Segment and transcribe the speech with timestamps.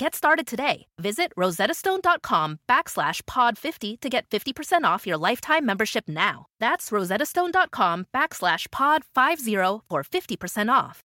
[0.00, 0.86] Get started today.
[0.98, 6.46] Visit rosettastone.com backslash pod50 to get 50% off your lifetime membership now.
[6.58, 11.02] That's rosettastone.com backslash pod50 for 50% off.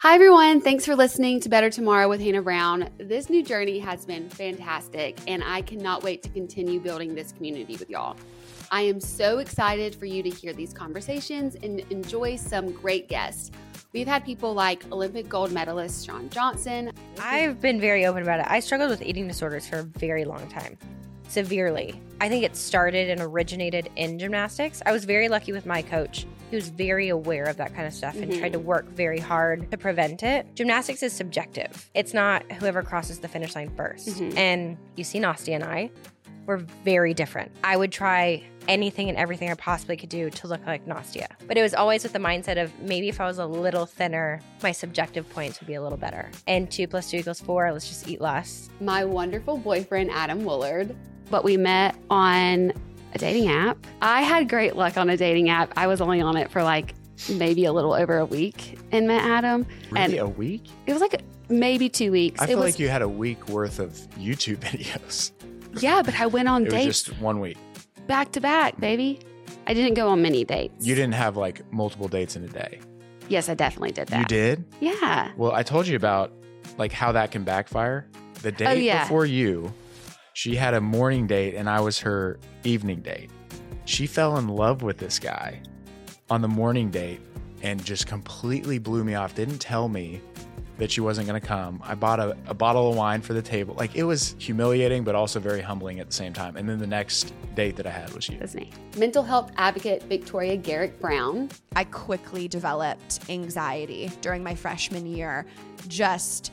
[0.00, 0.60] Hi, everyone.
[0.60, 2.90] Thanks for listening to Better Tomorrow with Hannah Brown.
[2.98, 7.78] This new journey has been fantastic, and I cannot wait to continue building this community
[7.78, 8.14] with y'all.
[8.72, 13.50] I am so excited for you to hear these conversations and enjoy some great guests.
[13.92, 16.92] We've had people like Olympic gold medalist Shawn Johnson.
[17.18, 18.46] I've been very open about it.
[18.48, 20.78] I struggled with eating disorders for a very long time,
[21.28, 22.00] severely.
[22.20, 24.80] I think it started and originated in gymnastics.
[24.86, 26.24] I was very lucky with my coach.
[26.50, 28.38] He was very aware of that kind of stuff and Mhm.
[28.38, 30.46] tried to work very hard to prevent it.
[30.54, 31.90] Gymnastics is subjective.
[31.94, 34.36] It's not whoever crosses the finish line 1st Mhm.
[34.36, 35.90] And you see Nastia and I,
[36.50, 37.52] we're very different.
[37.62, 41.26] I would try anything and everything I possibly could do to look like Nastia.
[41.46, 44.40] But it was always with the mindset of maybe if I was a little thinner,
[44.60, 46.28] my subjective points would be a little better.
[46.48, 48.68] And two plus two equals four, let's just eat less.
[48.80, 50.94] My wonderful boyfriend, Adam Woolard.
[51.30, 52.72] But we met on
[53.14, 53.78] a dating app.
[54.02, 55.72] I had great luck on a dating app.
[55.76, 56.94] I was only on it for like
[57.28, 59.64] maybe a little over a week and met Adam.
[59.92, 60.64] Really, And a week?
[60.88, 62.40] it was like maybe two weeks.
[62.40, 65.30] I it feel was, like you had a week worth of YouTube videos.
[65.78, 67.58] Yeah, but I went on It dates just one week.
[68.06, 69.20] back to back, baby.
[69.66, 70.84] I didn't go on many dates.
[70.86, 72.80] You didn't have like multiple dates in a day.
[73.28, 74.18] Yes, I definitely did that.
[74.18, 74.64] You did?
[74.80, 75.30] Yeah.
[75.36, 76.32] Well, I told you about
[76.78, 78.08] like how that can backfire.
[78.42, 79.04] The date Oh, yeah.
[79.04, 79.72] before you,
[80.32, 83.30] she had a morning date and I was her evening date.
[83.84, 85.60] She fell in love with this guy
[86.30, 87.20] on the morning date
[87.62, 89.34] and just completely blew me off.
[89.34, 90.20] Didn't tell me
[90.80, 91.80] that she wasn't going to come.
[91.84, 93.74] I bought a, a bottle of wine for the table.
[93.74, 96.56] Like it was humiliating, but also very humbling at the same time.
[96.56, 98.38] And then the next date that I had was you.
[98.38, 98.70] That's me.
[98.96, 101.50] Mental health advocate Victoria Garrick Brown.
[101.76, 105.44] I quickly developed anxiety during my freshman year,
[105.86, 106.50] just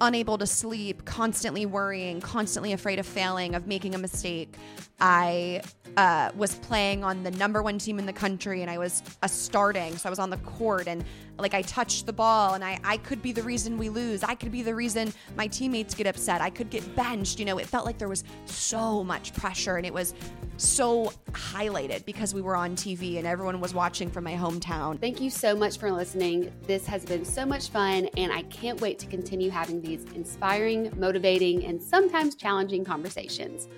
[0.00, 4.56] unable to sleep, constantly worrying, constantly afraid of failing, of making a mistake.
[5.00, 5.62] I
[5.96, 9.28] uh, was playing on the number one team in the country and I was a
[9.28, 9.96] starting.
[9.96, 11.04] So I was on the court and
[11.38, 14.22] like I touched the ball and I, I could be the reason we lose.
[14.22, 16.40] I could be the reason my teammates get upset.
[16.40, 17.38] I could get benched.
[17.38, 20.14] You know, it felt like there was so much pressure and it was
[20.56, 25.00] so highlighted because we were on TV and everyone was watching from my hometown.
[25.00, 26.52] Thank you so much for listening.
[26.66, 30.92] This has been so much fun, and I can't wait to continue having these inspiring,
[30.96, 33.68] motivating, and sometimes challenging conversations.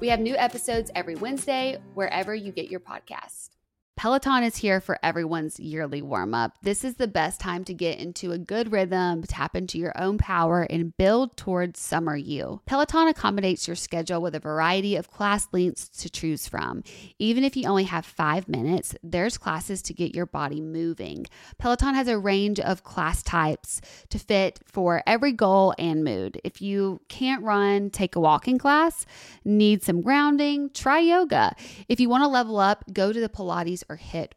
[0.00, 3.50] We have new episodes every Wednesday, wherever you get your podcasts.
[3.94, 6.56] Peloton is here for everyone's yearly warm up.
[6.62, 10.18] This is the best time to get into a good rhythm, tap into your own
[10.18, 12.60] power, and build towards summer you.
[12.66, 16.82] Peloton accommodates your schedule with a variety of class lengths to choose from.
[17.18, 21.26] Even if you only have five minutes, there's classes to get your body moving.
[21.58, 26.40] Peloton has a range of class types to fit for every goal and mood.
[26.42, 29.06] If you can't run, take a walking class,
[29.44, 31.54] need some grounding, try yoga.
[31.88, 34.32] If you want to level up, go to the Pilates or HIIT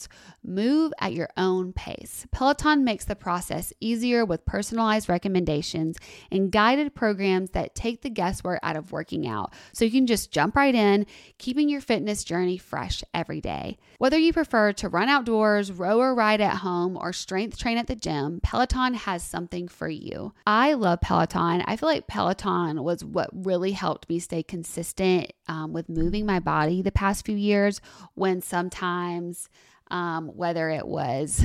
[0.00, 0.08] workouts.
[0.42, 2.26] Move at your own pace.
[2.32, 5.98] Peloton makes the process easier with personalized recommendations
[6.30, 10.32] and guided programs that take the guesswork out of working out so you can just
[10.32, 11.06] jump right in,
[11.38, 13.76] keeping your fitness journey fresh every day.
[13.98, 17.86] Whether you prefer to run outdoors, row or ride at home, or strength train at
[17.86, 20.32] the gym, Peloton has something for you.
[20.46, 21.62] I love Peloton.
[21.66, 26.40] I feel like Peloton was what really helped me stay consistent um, with moving my
[26.40, 27.80] body the past few years
[28.14, 29.48] when sometimes
[29.90, 31.44] um, whether it was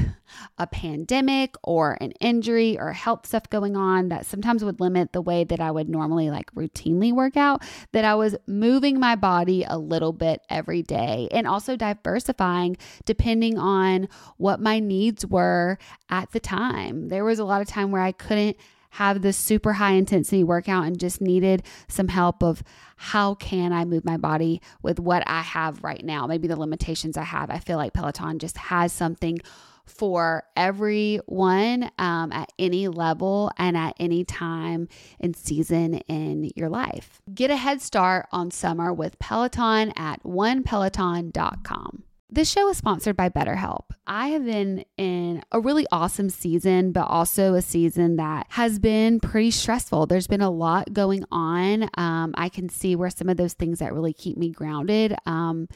[0.57, 5.21] a pandemic or an injury or health stuff going on that sometimes would limit the
[5.21, 9.65] way that I would normally like routinely work out, that I was moving my body
[9.67, 14.07] a little bit every day and also diversifying depending on
[14.37, 15.77] what my needs were
[16.09, 17.09] at the time.
[17.09, 18.57] There was a lot of time where I couldn't
[18.95, 22.63] have this super high intensity workout and just needed some help of
[22.95, 27.17] how can I move my body with what I have right now, maybe the limitations
[27.17, 27.49] I have.
[27.49, 29.39] I feel like Peloton just has something
[29.85, 34.87] for everyone um, at any level and at any time
[35.19, 37.21] and season in your life.
[37.33, 42.04] Get a head start on summer with Peloton at onepeloton.com.
[42.35, 43.91] This show is sponsored by BetterHelp.
[44.05, 49.21] I have been in a really awesome season, but also a season that has been
[49.21, 50.07] pretty stressful.
[50.07, 51.83] There's been a lot going on.
[51.93, 55.15] Um, I can see where some of those things that really keep me grounded.
[55.25, 55.69] Um,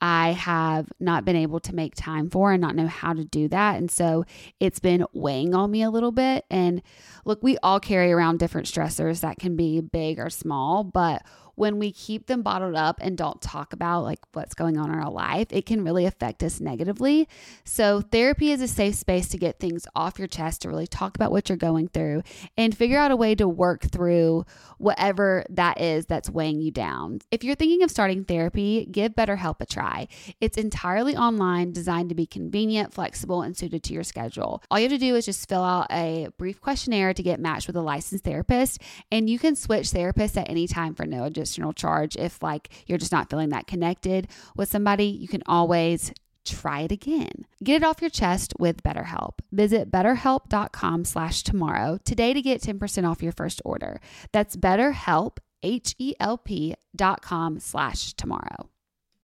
[0.00, 3.48] I have not been able to make time for and not know how to do
[3.48, 3.76] that.
[3.76, 4.24] And so
[4.58, 6.46] it's been weighing on me a little bit.
[6.50, 6.80] And
[7.26, 11.22] look, we all carry around different stressors that can be big or small, but
[11.56, 14.98] when we keep them bottled up and don't talk about like what's going on in
[14.98, 17.28] our life, it can really affect us negatively.
[17.64, 21.16] So, therapy is a safe space to get things off your chest, to really talk
[21.16, 22.22] about what you're going through
[22.56, 24.44] and figure out a way to work through
[24.78, 27.20] whatever that is that's weighing you down.
[27.30, 30.08] If you're thinking of starting therapy, give BetterHelp a try.
[30.40, 34.62] It's entirely online, designed to be convenient, flexible, and suited to your schedule.
[34.70, 37.66] All you have to do is just fill out a brief questionnaire to get matched
[37.66, 38.80] with a licensed therapist,
[39.10, 41.24] and you can switch therapists at any time for no
[41.72, 42.16] charge.
[42.16, 46.12] If like you're just not feeling that connected with somebody, you can always
[46.44, 47.46] try it again.
[47.62, 49.40] Get it off your chest with BetterHelp.
[49.52, 54.00] Visit betterhelp.com slash tomorrow today to get 10% off your first order.
[54.32, 58.70] That's betterhelp, H-E-L-P dot com slash tomorrow.